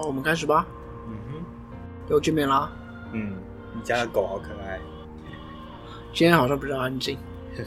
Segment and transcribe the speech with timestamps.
[0.00, 0.66] 好，我们开始吧。
[1.08, 1.44] 嗯哼，
[2.08, 2.72] 又见面啦。
[3.12, 3.34] 嗯，
[3.74, 4.80] 你家的狗好可爱。
[6.14, 7.18] 今天好像比较安静。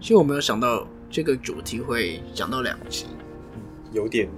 [0.00, 3.06] 其实我没有想到这个主题会讲到两集，
[3.92, 4.28] 有点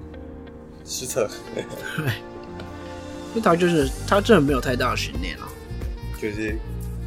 [0.84, 1.26] 失策，
[3.32, 5.48] 因为他就是他真的没有太大的悬念啊。
[6.20, 6.54] 就是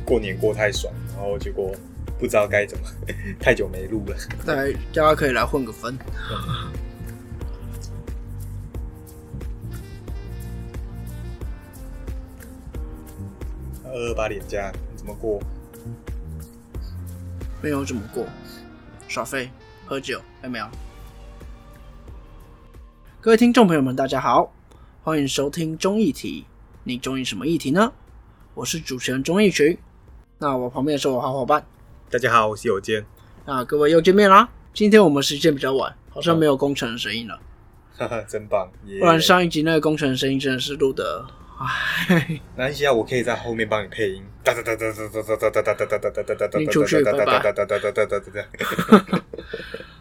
[0.03, 1.71] 过年过太爽，然后结果
[2.17, 2.85] 不知道该怎么，
[3.39, 4.15] 太久没录了。
[4.43, 5.95] 大家大家可以来混个分。
[13.99, 15.41] 二二八年假你怎么过？
[17.61, 18.25] 没有怎么过，
[19.09, 19.51] 耍废、
[19.85, 20.65] 喝酒，有没有？
[23.19, 24.53] 各位听众朋友们，大家好，
[25.03, 26.45] 欢迎收听中议题。
[26.85, 27.91] 你中意什么议题呢？
[28.53, 29.77] 我是主持人钟义群。
[30.37, 31.65] 那我旁边是我好伙伴。
[32.09, 33.05] 大家好，我是有健。
[33.45, 34.47] 那各位又见面啦。
[34.73, 37.37] 今天我们时间比较晚，好像没有工程的声音了。
[37.97, 38.71] 哈哈，真棒！
[39.01, 41.25] 不然上一集那个工程的声音真的是录的，
[41.59, 42.39] 唉。
[42.55, 44.23] 那现在我可以在后面帮你配音。
[44.43, 46.59] 哒哒哒哒哒哒哒哒哒哒哒哒哒哒哒哒。
[46.59, 47.25] 你出去拜拜。
[47.25, 49.21] 哒哒哒哒哒哒哒。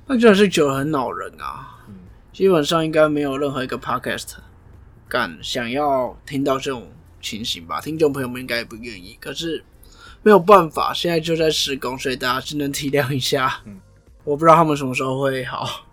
[0.07, 1.79] 那真的是久得很恼人啊！
[2.33, 4.35] 基本上应该没有任何一个 podcast
[5.09, 7.81] 敢想要听到这种情形吧？
[7.81, 9.19] 听众朋友们应该也不愿意。
[9.21, 9.63] 可是
[10.23, 13.61] 没有办法，现在就在施工，所以大家只能体谅一下。
[13.67, 13.81] 嗯。
[14.25, 15.85] 我不知道他们什么时候会好。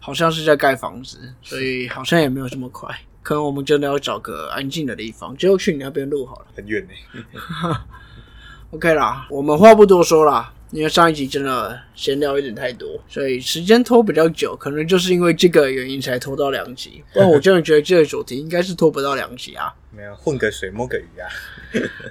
[0.00, 2.92] 好像是在盖房子，所以好像也没有这么快。
[3.22, 6.46] 可能我们真的要找个安静的地方，就去你那边录好了。
[6.56, 7.76] 很远呢。
[8.70, 17.04] OK 啦，我们话不多说啦，因为上一集真的闲聊有点太多，所以时间拖比较久，可能就是因为这个原因才拖到两集。
[17.12, 19.72] 不然我真的觉得这个主题应该是拖不到两集啊。
[19.90, 21.28] 没 有混个水摸个鱼啊。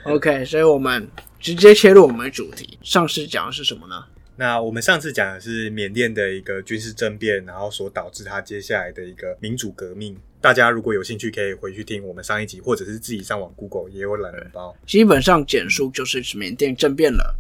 [0.04, 1.10] OK，所以我们
[1.40, 2.78] 直接切入我们的主题。
[2.84, 4.04] 上次讲的是什么呢？
[4.38, 10.18] 那我们上次讲的是缅甸的一个军事政变，然后所导致它接下来的一个民主革命。
[10.40, 14.76] 大家如果有兴趣，可以回去听我们上一集，或者是自己上网 Google 也有懒人包。
[14.88, 17.36] 基本上简述就是缅甸政变了，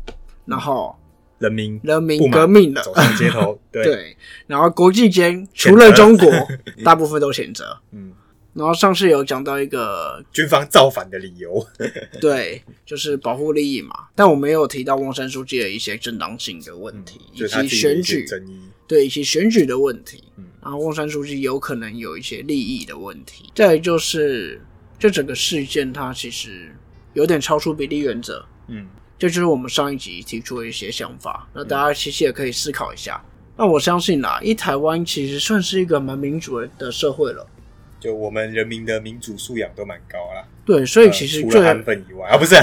[0.46, 0.96] 然后
[1.40, 3.60] 人民人民革命了，走上街头。
[3.72, 4.16] 对，
[4.46, 6.30] 然后国际间除了中国，
[6.86, 7.78] 大部分都谴责。
[7.92, 8.14] 嗯。
[8.54, 11.66] 然后上次有讲到一个军方造反的理由，
[12.20, 14.08] 对，就是保护利益嘛。
[14.14, 20.24] 但我没有提到翁山书记的一些正当性的问题，以及选举争议，对，以及选举的问题。
[20.36, 23.50] 嗯，然后翁山书记有可能有一些利益的问题。
[23.56, 24.62] 再就是
[25.00, 26.76] 这整个事件，它其实
[27.14, 28.46] 有点超出比例原则。
[28.68, 28.86] 嗯，
[29.18, 31.48] 这就是我们上一集提出的一些想法。
[31.54, 33.24] 那大家其实也可以思考一下。
[33.56, 37.48] 那我相信啦，一台湾其实算是一个蛮民主的社会了。
[38.02, 40.44] 就我们人民的民主素养都蛮高啦。
[40.66, 42.56] 对，所以其实除了韩粉以外 啊，不是。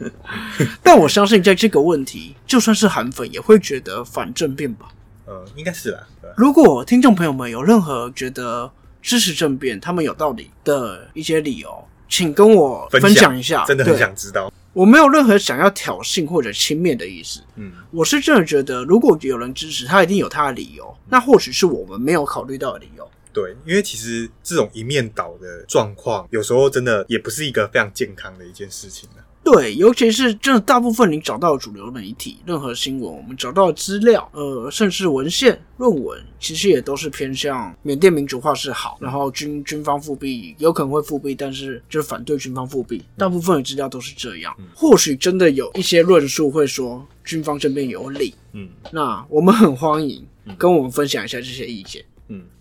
[0.84, 4.90] 但我相信在这个问题，就算是韩粉也会觉得反政变吧。
[5.26, 6.06] 呃，应该是啦。
[6.36, 8.70] 如果听众朋友们有任何觉得
[9.00, 14.52] 支持政变、他们有道理的一些理由，请跟我分享一下， 真的很想知道。
[14.72, 17.40] 我没有任何想要挑衅或者轻蔑的意思。
[17.56, 20.96] 嗯，我是真的觉得，如果有人支持他，一定有他的理由。
[21.08, 23.08] 那或许是我们没有考虑到的理由。
[23.32, 29.22] 对，因为其实这种一面倒的状况，有时候真的也不是一个非常健康的一件事情呢。
[29.42, 43.02] 对，尤其是真的大部分你找到主流媒体，任何新闻，我们找到的资料，呃，甚至文献、论文，其实也都是偏向缅甸民主化是好，然后军军方复辟有可能会复辟，但是就是反对军方复辟。
[43.16, 44.54] 大部分的资料都是这样。
[44.74, 50.24] 或许真的有一些论述会说军方这边有理，嗯，那我们很欢迎
[50.58, 52.04] 跟我们分享一下这些意见。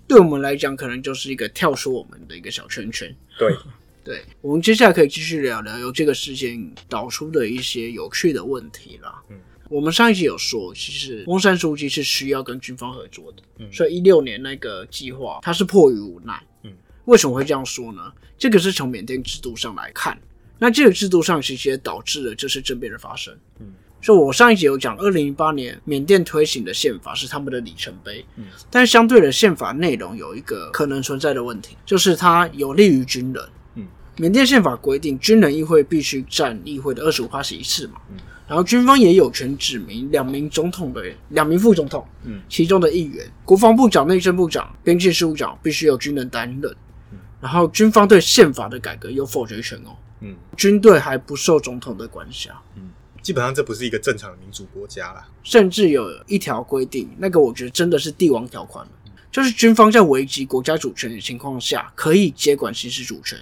[0.09, 3.15] 对我们来讲，可能就是一个跳出我们的一个小圈圈。
[3.37, 3.55] 对，
[4.03, 6.59] 对，我们接下来可以继续聊聊由这个事件
[6.89, 9.21] 导出的一些有趣的问题啦。
[9.29, 9.37] 嗯，
[9.69, 16.43] 我们上一集有说，其实翁山书记是需要跟军方合作的，嗯，所以一六年那个计划他是迫于无奈。
[16.63, 16.73] 嗯，
[17.05, 18.11] 为什么会这样说呢？
[18.35, 20.19] 这个是从缅甸制度上来看，
[20.57, 23.37] 那这个制度上其实也导致了这次政变的发生。
[23.59, 23.75] 嗯。
[24.01, 33.43] 就我上一集有讲，二零一八年缅甸推行的宪法是他们的里程碑，嗯，但是相对的宪法内容有一个可能存在的问题，就是它有利于军人，
[33.75, 33.85] 嗯，
[34.17, 46.73] 缅甸宪法规定军人议会必须占议会的二十五趴席次嘛，嗯，然后军方也有权指明两名总统的两名副总统，嗯，其中的议员，国防部长、内政部长、边境事务长必须由军人担任，
[47.11, 49.91] 嗯，然后军方对宪法的改革有否决权哦，
[50.21, 52.89] 嗯，军队还不受总统的管辖，嗯。
[53.21, 58.87] 基本上这不是一个正常的民主国家啦，甚至有一条规定，那个我觉得真的是帝王条款
[59.31, 63.37] 就是军方在危及国家主权的情况下，可以接管行使主权。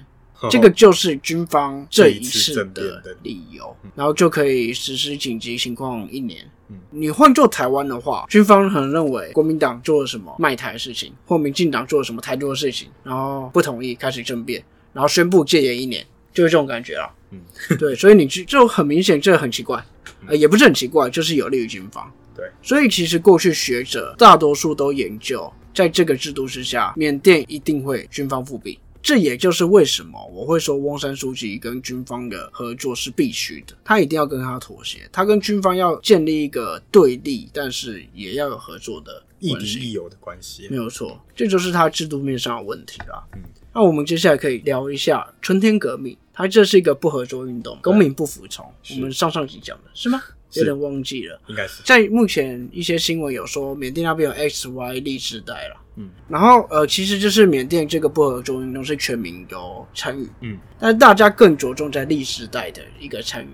[0.51, 6.45] 这个就是军方这一次的的理由，然后就可以实施紧急情况一年。
[6.91, 14.63] 你换做台湾的话，军方可能认为国民党做了什么卖台的事情，或民进党做了什么台独的事情，然后不同意开始政变，
[14.93, 16.05] 然后宣布戒严一年，
[16.37, 17.09] 就是这种感觉啊。
[17.31, 17.41] 嗯，
[17.79, 19.83] 对，所以你就就很明显，这很奇怪，
[20.27, 22.09] 呃，也不是很奇怪，就是有利于军方。
[22.35, 28.77] 对，所以其实过去学者大多数都研究，在这个制度之下，缅甸一定会军方复辟。
[29.01, 39.53] 这也就是为什么我会说翁山书记跟军方的合作是必须的，他一定要跟他妥协，他跟军方要建立一个对立，但是也要有合作的亦。
[39.55, 40.75] 敌亦友的关系没。
[40.75, 43.23] 有错，这就是他制度面上的问题啦。
[43.35, 43.43] 嗯，
[43.73, 48.63] 那我们接下来可以聊一下春天革命，它这是一个不合作运动，公民不服从。
[48.91, 50.21] 我们上上集讲的是吗？
[50.51, 51.41] 是有点忘记了。
[51.47, 55.81] 应该是在目前一些新闻有说，缅甸那边有 X、Y 历世代了。
[55.95, 63.49] 嗯，然后呃，其实就是缅甸这个不合作运动是全民有参与，嗯但是大家更着重在历世代的一个参与。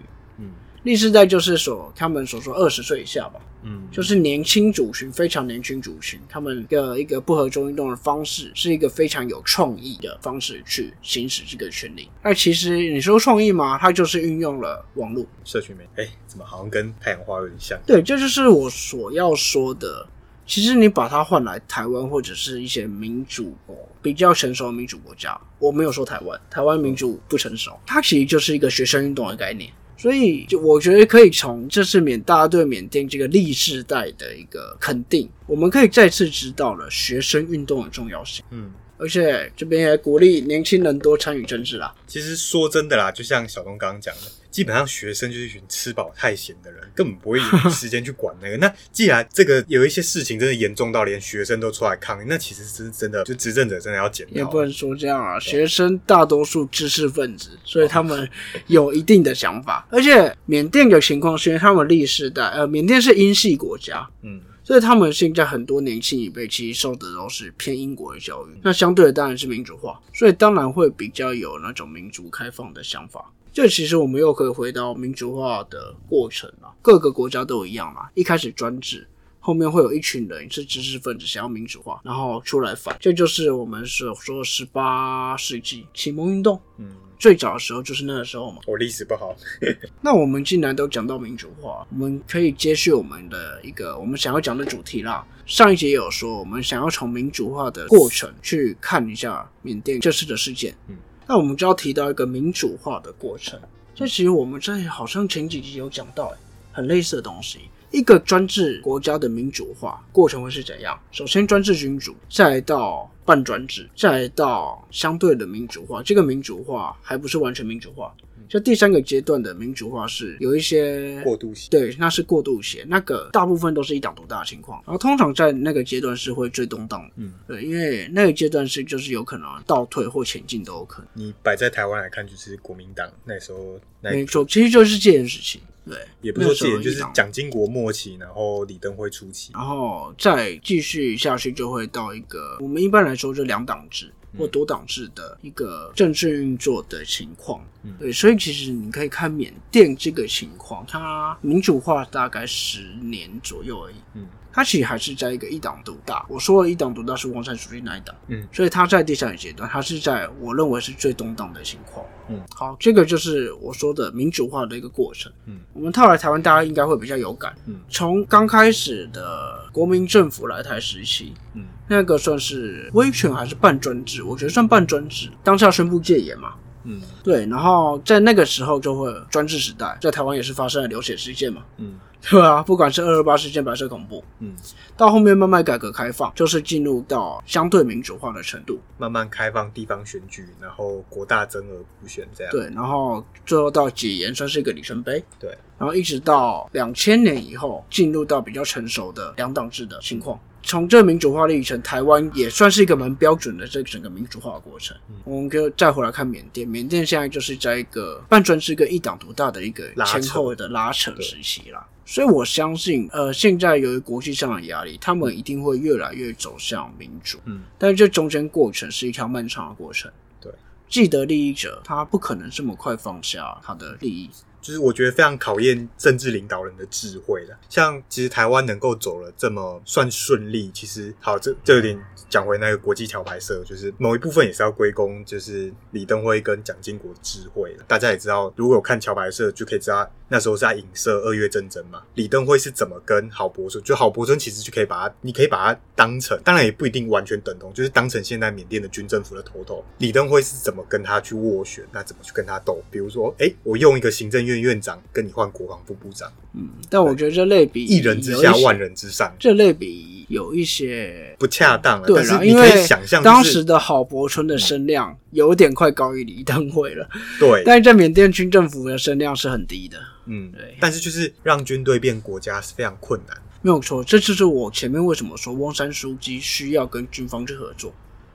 [0.83, 12.09] 嗯历世代就是所他们所说二十岁以下吧，嗯，就是年轻族群，非常年轻族群，他们的一个不合作运动的方式是一个非常有创意的方式去行使这个权利。
[12.21, 13.77] 那其实你说创意嘛？
[13.77, 15.25] 它就是运用了网络。
[15.45, 17.79] 社群媒体，哎，怎么好像跟太阳花有点像？
[17.85, 20.05] 对，这就是我所要说的。
[20.45, 29.71] 其实你把它换来台湾或者是一些民主国比较成熟的民主国家，我没有说台湾，台湾民主不成熟，它其实就是一个学生运动的概念。
[30.03, 38.43] 所以，就我觉得可以从这次缅大家对缅甸这个历世代的一个肯定，我们可以再次知道了学生运动的重要性。
[38.51, 41.95] 嗯，而且这边也鼓励年轻人多参与政治啦。
[42.05, 44.21] 其实说真的啦，就像小东刚刚讲的，
[44.53, 48.57] 基本上学生就是一群吃饱太闲的人，根本不会有时间去管那个。
[48.61, 54.61] 那既然这个有一些事情真的严重到连学生都出来抗议，那其实是真的，就执政者真的要检讨也不。
[54.61, 58.29] 能说这样啊，学生大多数知识分子，所以他们
[58.67, 59.87] 有一定的想法。
[59.89, 73.31] 而且缅甸的情况是因为他们历史代，呃，缅甸是英系国家，嗯，所以他们现在很多年轻一辈其实受的都是偏英国的教育，那相对的当然是民主化，所以当然会比较有那种民主开放的想法。
[73.51, 79.07] 这其实我们又可以回到民主化的过程了，各个国家都一样啦，一开始专制。
[79.45, 88.61] 后面会有一群人是知识分子，想要民主化，然后出来反，这就是我们所说十八世纪启蒙运动嗯，最早的时候，就是那个时候嘛。
[88.65, 89.35] 我历史不好。
[89.99, 95.27] 那我们既然都讲到民主化，我们可以接续我们的一个我们想要讲的主题啦。
[95.45, 100.73] 上一节也有说，我们想要从民主化的过程去看一下缅甸这次的事件。
[100.87, 100.95] 嗯，
[101.27, 103.59] 那我们就要提到一个民主化的过程。
[103.93, 106.37] 这其实我们在好像前几集有讲到、欸，
[106.71, 107.59] 很类似的东西。
[107.93, 110.99] 一个专制国家的民主化过程会是怎样？
[111.11, 116.01] 首先专制君主，再到半专制，再到相对的民主化。
[116.01, 118.11] 这个民主化还不是完全民主化，
[118.47, 121.69] 就第三个阶段的民主化是有一些过渡期。
[121.69, 131.07] 对，那是过渡期，那个大部分都是一党独大的情况，然后通常在那个阶段是会最动荡的，嗯，对，因为那个阶段是就是有可能倒退或前进都有可能。
[131.13, 139.51] 你摆在台湾来看，就是国民党那时候那没错，其实就是这件事情，对，也不是说戒就是蒋经国末期，然后李登辉初期。
[139.53, 147.61] 然后再继续下去，就会到一个我们一般来说就两党制或多党制的一个政治运作的情况。
[147.83, 153.95] 嗯对，所以其实你可以看缅甸这个情况，它民主化大概十年左右而已。
[154.15, 156.23] 嗯它其实还是在一个一党独大。
[156.29, 162.05] 我说的一党独大是王山属于那一党，嗯所以它在第三个阶段，它是在我认为是最动荡的情况。
[162.29, 165.31] 嗯，好，这个就是我说的民主化的一个过程。
[165.47, 167.55] 嗯，我们套来台湾，大家应该会比较有感。
[167.65, 174.23] 嗯从刚开始的国民政府来台时期，嗯那个算是威权还是半专制？
[174.23, 175.29] 我觉得算半专制。
[175.43, 176.53] 当下宣布戒严嘛，
[176.85, 181.95] 嗯对，然后在那个时候就会专制时代，在台湾也是发生了流血事件嘛，嗯
[182.29, 184.55] 对啊，不管是二二八事件、白色恐怖，嗯，
[184.95, 192.51] 到后面慢慢改革开放，就是进入到相对民主化的程度，慢慢开放地方选举，然后国大增额补选这样。
[192.51, 200.39] 对，然后最后到解严算是一个里程碑，对，然后一直到两千年以后，进入到比较成熟的两党制的情况。
[200.65, 204.95] 从这个民主化历程，台湾也算是一个蛮标准的这整个民主化的过程。
[205.09, 211.85] 嗯我们就再回来看缅甸，缅甸现在就是在一个半专制跟一党独大的一个前后的拉扯时期啦。
[212.05, 217.39] 所以我相信，呃，现在由于国际上的压力，他们一定会越来越走向民主。
[217.45, 220.11] 嗯但是这中间过程是一条漫长的过程。
[220.41, 220.51] 对，
[220.89, 224.29] 既得利益者他不可能这么快放下他的利益。
[224.61, 227.57] 就是我觉得非常考验政治领导人的智慧的。
[227.67, 242.01] 像其实台湾能够走了这么算顺利，其实好，这这有点讲回那个国际桥牌社，就是某一部分也是要归功就是李登辉跟蒋经国智慧大家也知道，如果有看桥牌社，就可以知道那时候是在影射二月战争嘛。
[242.15, 249.85] 李登辉是怎么跟郝柏村，就郝柏村其实就可以把他，你可以把他当成，当然也不一定完全等同，就是当成现在缅甸的军政府的头头。
[249.99, 252.81] 李登辉是怎么跟他去斡旋，那怎么去跟他斗？
[252.89, 254.63] 比如说，哎，我用一个行政院。
[254.63, 262.07] 院长跟你换国防部部长，嗯，但我觉得这类比一人之下万人之上，这类比有一些不恰当了。
[262.07, 267.07] 对了，因为想象当时的郝柏村的声量有点快高于李登辉了，
[267.39, 267.61] 对。
[267.63, 270.75] 但是在缅甸军政府的声量是很低的，嗯，对。
[270.79, 274.03] 但是就是让军队变国家是非常困难，没有错。
[274.03, 277.93] 这就是我前面为什么说翁山书记需要跟军方去合作，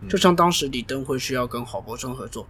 [0.09, 2.47] 就像当时李登辉需要跟郝柏村合作。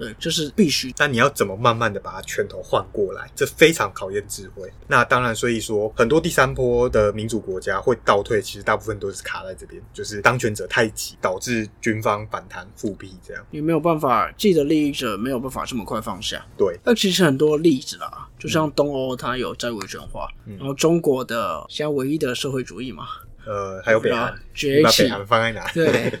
[0.00, 0.90] 对，这是必须。
[0.96, 3.30] 但你要怎么慢慢的把它拳头换过来？
[3.36, 4.72] 这非常考验智慧。
[4.88, 13.46] 那当然，所以说很多第三波的民主国家会倒退，其实大部分都是卡在这边，就是当权者太急，导致军方反弹复辟这样。
[13.50, 16.42] 也没有办法，既得利益者没有办法这么快放下。
[16.56, 16.80] 对。
[16.82, 23.04] 那其实很多例子啦，就像东欧，它有债务权化，然后中国的现在唯一的社会主义嘛，
[23.44, 25.70] 呃，还有北韩崛起，北韩放在哪？
[25.74, 26.12] 对。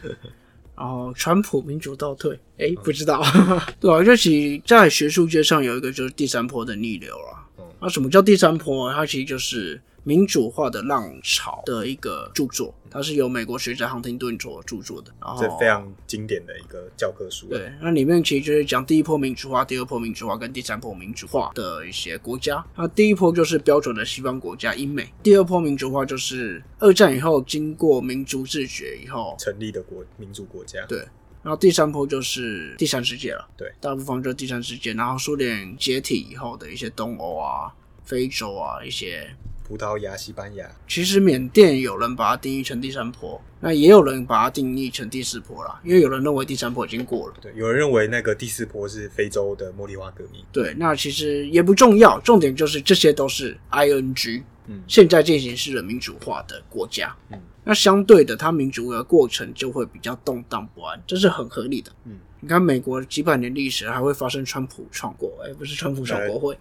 [0.76, 3.22] 然后，川普民主倒退，哎，不知道，
[3.78, 7.66] 对啊，就其在学术界上有一个就是第三波的逆流了。
[7.80, 8.92] 那什么叫第三波？
[8.92, 9.80] 它其实就是。
[10.02, 17.46] 民主化的浪潮的一个著作，它是由美国学者亨廷顿所著作的，然后这非常经典的一个教科书。
[17.48, 22.64] 对，那里面其实就是讲第一波民主化、第二波民主化跟第三波民主化的一些国家。
[22.76, 30.84] 那第一波就是标准的西方国家，英美；第二波民主化就是二战以后经过民族自觉以后成立的国民主国家。
[30.86, 30.98] 对，
[31.42, 33.46] 然后第三波就是第三世界了。
[33.56, 34.94] 对，大部分就是第三世界。
[34.94, 37.70] 然后苏联解体以后的一些东欧啊、
[38.02, 39.30] 非洲啊一些。
[39.70, 45.80] 葡萄牙、西班牙，其实缅甸有人把它定义成第三波，那也有人把它定义成第四波啦。
[45.84, 50.44] 因为有人认为第三波已经过了，对，有人认为那个第四波是非洲的茉莉花革命。
[50.50, 62.18] 对，那其实也不重要，重点就是这些都是 ING，嗯，现在进行式的民主化的国家，嗯，那相对的，它民主的过程就会比较动荡不安，这是很合理的，嗯。
[62.42, 66.58] 你看，美国几百年历史还会发生川普闯国，哎，不是川普闯国会。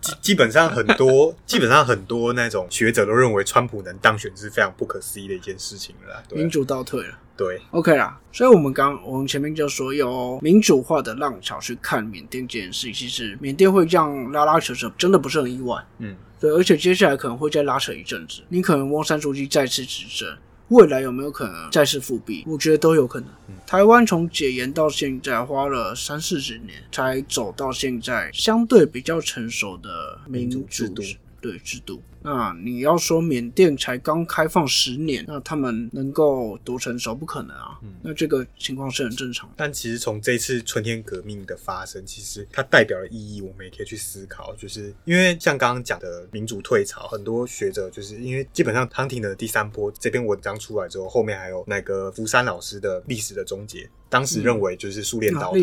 [0.00, 6.22] 基基本上很多， 基本上很多那种学者都认为川普能当选是非常不可思议的一件事情了。
[6.34, 8.20] 民主倒退了，对，OK 啦。
[8.30, 15.82] 所以，我们刚我们前面就说有民主化的浪潮去看缅甸这件事，其实缅甸会这样拉拉扯扯，真的不是很意外。
[15.98, 20.36] 嗯，对，而且接下来可能会再拉扯一阵子，你可能翁山书记再次执政。
[20.72, 22.42] 未来有没有可能再次复辟？
[22.46, 23.28] 我觉得都有可能。
[23.66, 31.02] 台湾从解严到现在花了三四十年，才走到现在相对比较成熟的民主制度。
[31.40, 37.14] 对制度，那你要说缅甸才刚开放十年，那他们能够多成熟？
[37.14, 37.78] 不可能啊。
[38.02, 39.52] 那这个情况是很正常。
[39.56, 44.54] 但其实从这次春天革命的发生，其实它代表的意义，我们也可以去思考。
[44.56, 53.88] 就是因为像刚刚讲的民主退潮，很多学者就是因为基本上汤廷的第三波这篇文章出来之后，后面还有那个福山老师的历史的终结。
[54.12, 55.60] 当时认为就是苏联倒台，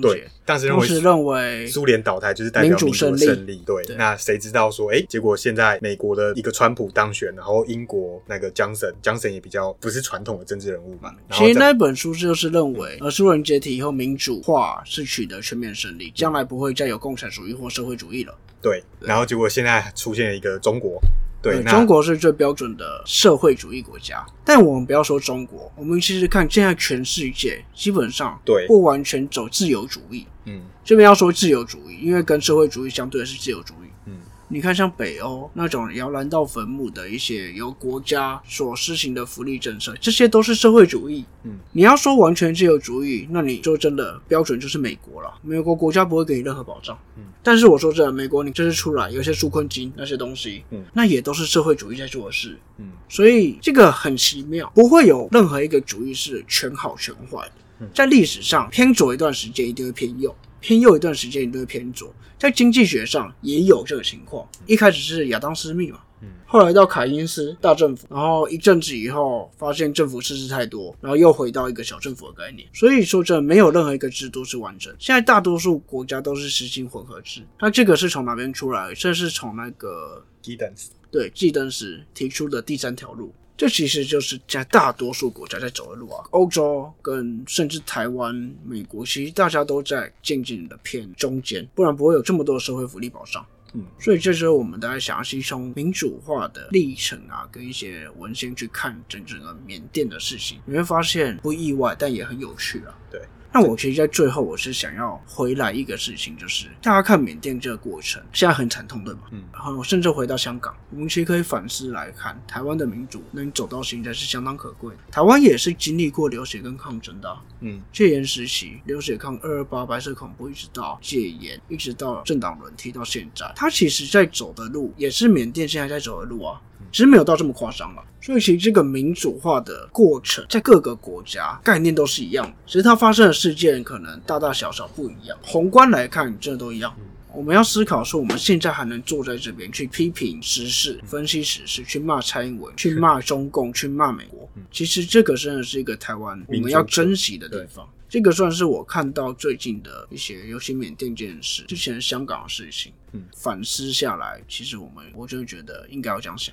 [0.00, 3.84] 对，当时认为认为苏联倒台就是代表民主胜利，对。
[3.94, 11.14] 那谁知道说，哎，结果现在美国的一个川普当选，然后英国那个江森，江森也比较不是传统的政治人物嘛。
[11.32, 18.34] 其实那本书就是认为，呃，苏联解体以后，民主化是取得全面胜利，将来不会再有共产主义或社会主义了。
[18.62, 20.98] 对，然后结果现在出现了一个中国。
[21.42, 30.26] 对，中国是最标准的社会主义国家，但我们不要说中国，我们其实看现在全世界基本上对不完全走自由主义。
[30.44, 34.10] 嗯，这边要说自由主义，因为跟社会主义相对的是自由主义。
[34.52, 41.24] 你看，像北欧那种摇篮到坟墓的一些由国家所施行的福利政策，这些都是社会主义。
[41.44, 45.32] 嗯，你要说完全自由主义，那你说真的标准就是美国了。
[45.40, 46.98] 美国国家不会给你任何保障。
[47.16, 52.58] 嗯，但是我说真的，美国你这次出来有些纾困金那些东西，嗯，那也都是社会主义在做的事。
[52.78, 57.86] 嗯，所以这个很奇妙，不会有任何一个主义是全好全坏的。
[57.94, 60.34] 在历史上偏左一段时间，一定会偏右。
[60.60, 62.14] 偏右一段时间，你都会偏左。
[62.38, 64.48] 在经济学上也有这个情况。
[64.66, 72.66] 一开始是亚当斯密嘛，嗯，后来到凯因斯大政府，然后一阵子以后发现政府赤字太多，然后又回到一个小政府的概念。
[72.72, 74.94] 所以说，这没有任何一个制度是完整。
[74.98, 77.42] 现在大多数国家都是实行混合制。
[77.58, 78.94] 那这个是从哪边出来？
[78.94, 83.34] 这是从那个基登斯对基登斯提出的第三条路。
[83.60, 93.44] 这其实就是在大多数国家在走的路啊，欧洲跟甚至台湾、美国，其实大家都在渐渐的偏中间，不然不会有这么多的社会福利保障。
[93.74, 102.98] 嗯，所以这时候我们大家详细从民主化的历程啊，跟一些文献去看整整个缅甸的事情，你会发现不意外，但也很有趣啊。
[103.10, 103.20] 对。
[103.52, 109.22] 那我其实，在最后，我是想要回来一个事情，就是大家看缅甸这个过程，现在很惨痛，对吗？
[109.32, 109.42] 嗯。
[109.52, 114.94] 然后甚至回到香港，我们其实可以反思来看，台湾的民主能走到现在是相当可贵。
[115.10, 126.60] 台湾也是经历过流血跟抗争的，嗯，戒严时期流血抗二二八白色恐怖，一直到戒严，一直到政党轮替到现在，它其实在走的路也是缅甸现在在走的路啊。
[126.92, 135.38] 其实没有到这么夸张了，所以其实这个民主化的过程在各个国家概念都是一样的，只是它发生的事件可能大大小小不一样。
[135.42, 136.94] 宏观来看，这都一样。
[137.32, 147.88] 我们要思考说，我们现在还能坐在这边去批评时事、分析时事、去骂蔡英文、 去骂中共、去骂美国，其实这个真的是一个台湾我们要珍惜的地方。
[148.08, 156.52] 这个算是我看到最近的一些，尤其缅甸这件事，之前香港的事情，嗯，反思下来，其实我们我真的觉得应该要这样想。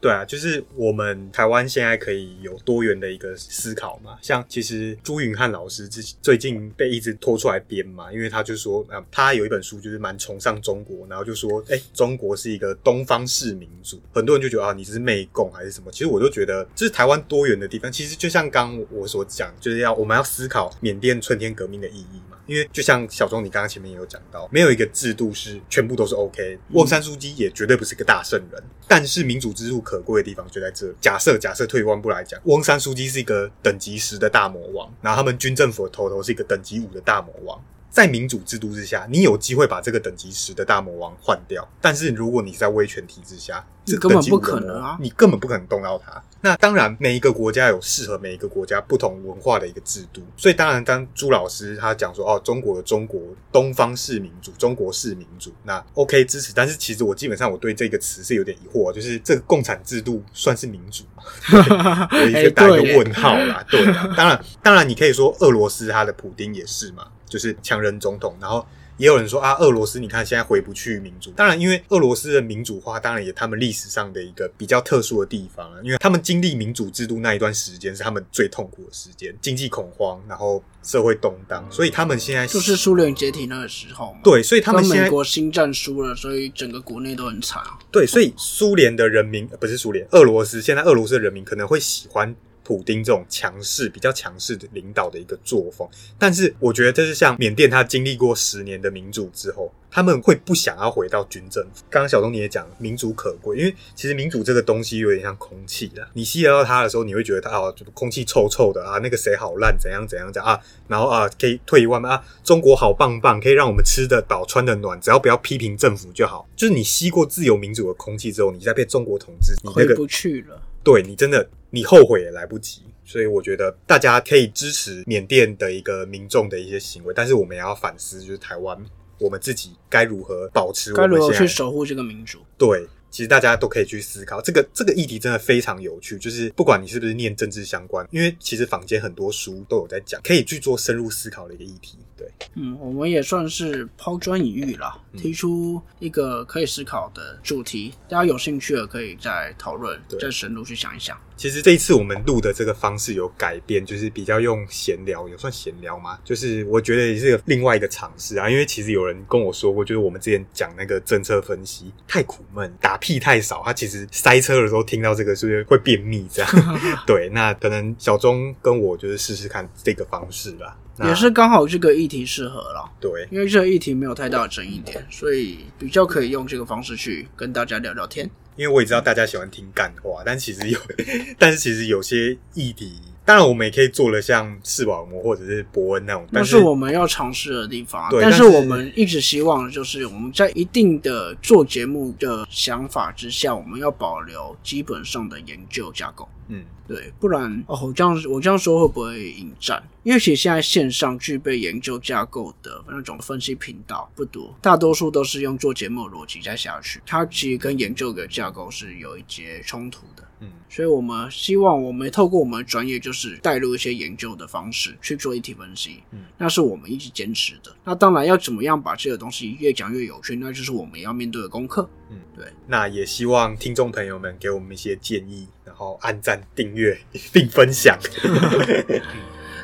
[0.00, 4.16] 对啊，就是我们台湾现在可以有多元的一个思考嘛。
[4.22, 15.90] 像其实朱云汉老师之最近被一直拖出来编嘛，因为他就说啊，他有一本书就是蛮崇尚中国，然后就说，哎，中国是一个东方式民主，很多人就觉得啊，你是媚共还是什么？
[15.90, 17.90] 其实我就觉得这是台湾多元的地方。
[17.90, 22.35] 其实就像刚我所讲，就是要我们要思考缅甸春天革命的意义嘛。
[22.46, 26.58] 因为就像小钟你刚刚前面也有讲到，没有一个制度是全部都是 OK。
[26.70, 30.92] 翁山书记也绝对不是个大圣人，但是民主之路可贵的地方就在这。
[31.00, 37.60] 假设假设退一万步来讲，翁山书记是一个等级十的大魔王，然后他们军政府的头头是一个等级五的大魔王。
[37.96, 41.66] 在民主制度之下，你有机会把这个等级十的大魔王换掉。
[41.80, 44.98] 但是如果你在威权体制下，这根本不可能啊！
[45.00, 46.22] 你根本不可能动到它。
[46.42, 50.20] 那当然，每一个国家有适合每一个国家不同文化的一个制度。
[50.36, 53.18] 所以当然，当朱老师他讲说哦，中国的中国
[53.50, 56.52] 东方式民主，中国式民主，那 OK 支持。
[56.54, 62.06] 但是其实我基本上我对这个词是有点疑惑，就是这个共产制度算是民主吗？
[62.12, 63.64] 有一个打一个问号啦。
[63.70, 63.82] 对，
[64.14, 67.06] 当然，当然你可以说俄罗斯他的普丁也是嘛。
[67.28, 68.64] 就是强人总统，然后
[68.96, 71.30] 也有人说啊，俄罗斯你看现在回不去民主。
[71.32, 84.20] 当然，因为俄罗斯的民主化，当然也他们历史上的一个比较特殊的地方啊，因为他们经历民主制度那一段时间是他们最痛苦的时间，经济恐慌，然后社会动荡，所以他们现在就是苏联解体那个时候嘛。
[84.24, 87.62] 对，所以他们现在美国新战输了，所以整个国内都很惨。
[87.90, 92.34] 对，所以苏联的人民不是苏联，俄罗斯现在俄罗斯的人民可能会喜欢。
[92.66, 101.84] 普丁这种强势、比较强势的领导的一个作风，但是我觉得这是像缅甸，他经历过十年的民主之后，他们会不想要回到军政府。
[101.88, 116.48] 刚刚小东你也讲，民主可贵，因为其实民主这个东西有点像空气的，你吸得到它的时候，你会觉得它啊，空气臭臭的啊，那个谁好烂，怎样怎样讲啊，然后啊，可以退一万步啊，中国好棒棒，可以让我们吃得饱、穿得暖，只要不要批评政府就好。
[116.56, 120.60] 就是你吸过自由民主的空气之后，你再被中国统治，你回不去了。
[120.86, 122.82] 对你真的，你后悔也来不及。
[123.04, 128.78] 所以我觉得大家可以支持缅甸的一个民众的一些行为，但是我们也要反思，就是台湾
[129.18, 132.38] 我们自己该如何保持，该如何去守护这个民主。
[132.56, 136.16] 对，其实大家都可以去思考这个这个议题，真的非常有趣。
[136.20, 141.98] 就是不管你是不是念政治相关，因为其实坊间很多书都有在讲，可以去做深入思考的一个议题。
[142.16, 151.16] 对，嗯，我们也算是抛砖引玉了，提出一个可以思考的主题，大家有兴趣的可以再讨论，再深入去想一想。
[151.36, 156.18] 其实这一次我们录的这个方式有改变，就是比较用闲聊，有算闲聊吗？
[156.24, 166.50] 就是我觉得也是另外一个尝试啊，因为其实有人跟我说过，就是我们之前讲那个政策分析太苦闷，打屁太少，他其实塞车的时候听到这个是不是会便秘这样？
[167.06, 170.78] 对，那可能小钟跟我就是试试看这个方式吧。
[171.04, 178.28] 也是刚好这个议题适合了，对，因为这个议题没有太大的争议点，所以比较可以用这个方式去跟大家聊聊天。
[178.56, 180.80] 因为我也知道大家喜欢听干话，但其实有，
[181.38, 188.08] 但是其实有些议题，当然我们也可以做了像视网膜或者是伯恩那种，那是我们要尝试的地方。
[188.18, 196.26] 但是我们一直希望就是我们在一定的做节目的想法之下，我们要保留基本上的研究架构。
[196.48, 196.64] 嗯。
[196.88, 199.82] 对，不然哦，我这样我这样说会不会引战？
[200.04, 210.22] 因为其实现在线上具备研究架构的那种分析频道不多，大多数都是用做节目的逻辑再下去，它其实跟研究的架构是有一些冲突的。
[210.38, 216.04] 嗯，所以我们希望我们透过我们的专业，就是带入一些研究的方式去做一体分析。
[216.12, 217.74] 嗯，那是我们一直坚持的。
[217.82, 221.90] 那当然要怎么样把这个东西越讲越有趣，那就是我们要面对的功课。
[222.10, 222.46] 嗯，对。
[222.68, 226.96] 那也希望听众朋友们给我们一些建议，然后按赞、订阅
[227.32, 227.98] 并分享。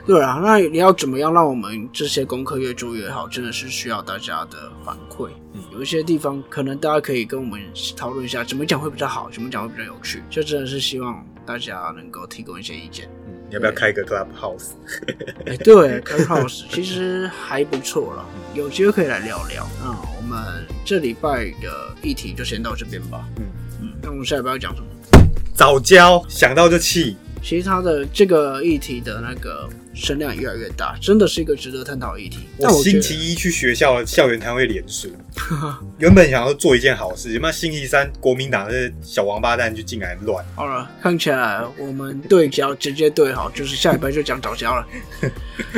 [0.05, 5.29] 对啊，那你要怎么样让我们这些功课越做越好，真的是需要大家的反馈。
[5.55, 7.61] 嗯，有一些地方可能大家可以跟我们
[7.97, 13.09] 讨论一下，怎么讲会比较好，怎么讲会比较有趣，就真的是希望大家能够提供一些意见。
[13.29, 14.71] 嗯，要不要开一个 Clubhouse？
[15.47, 19.65] 哎，对，Clubhouse 其实还不错了，有机会可以来聊聊。
[19.85, 23.25] 嗯我们这礼拜的议题就先到这边吧。
[23.37, 23.45] 嗯
[23.83, 24.87] 嗯，那我们下礼拜要讲什么？
[25.55, 27.17] 早教，想到就气。
[27.43, 32.39] 其实它的这个议题的那个声量越来越大，真的是一个值得探讨的议题。
[32.57, 35.09] 我星期一去学校校园摊位连输，
[35.99, 40.45] 原本想要做一件好事，那星期三国民党的小王八蛋就进来乱。
[40.55, 44.87] 好了，看起来我们对焦直接对好，就是下礼拜就讲早教了。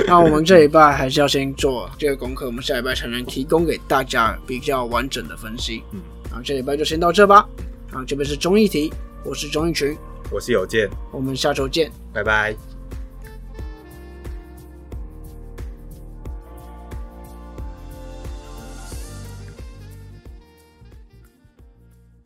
[0.07, 5.83] 那我们这礼拜还是要先做这个功课，我们下礼拜才能提供给大家比较完整的分析。
[5.93, 7.49] 嗯，然后这礼拜就先到这吧。
[7.91, 8.93] 啊，这边是中议题，
[9.25, 9.97] 我是钟义群。
[10.31, 12.55] 我是有健，我们下周见，拜拜。